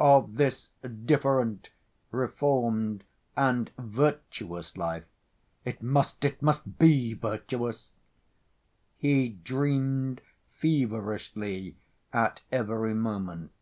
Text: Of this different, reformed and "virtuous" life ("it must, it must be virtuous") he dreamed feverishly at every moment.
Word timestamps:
Of 0.00 0.36
this 0.36 0.70
different, 1.04 1.68
reformed 2.10 3.04
and 3.36 3.70
"virtuous" 3.76 4.78
life 4.78 5.04
("it 5.66 5.82
must, 5.82 6.24
it 6.24 6.40
must 6.40 6.78
be 6.78 7.12
virtuous") 7.12 7.90
he 8.96 9.28
dreamed 9.28 10.22
feverishly 10.54 11.76
at 12.14 12.40
every 12.50 12.94
moment. 12.94 13.52